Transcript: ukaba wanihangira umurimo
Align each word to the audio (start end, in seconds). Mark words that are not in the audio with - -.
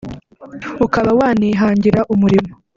ukaba 0.85 1.09
wanihangira 1.19 1.99
umurimo 2.13 2.51